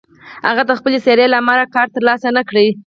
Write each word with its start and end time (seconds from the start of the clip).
هغه 0.47 0.63
د 0.65 0.71
خپلې 0.79 0.97
څېرې 1.05 1.25
له 1.31 1.37
امله 1.41 1.63
کار 1.75 1.87
تر 1.93 2.01
لاسه 2.09 2.27
نه 2.37 2.41
کړ. 2.49 2.55